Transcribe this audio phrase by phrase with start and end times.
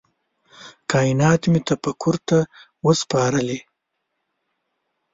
[0.91, 2.37] کائینات مي تفکر ته
[2.83, 3.59] وه سپارلي